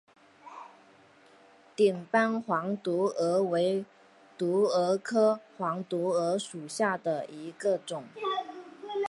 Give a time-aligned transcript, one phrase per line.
[1.75, 3.85] 顶斑黄毒蛾为
[4.35, 8.05] 毒蛾科黄毒蛾属下的一个种。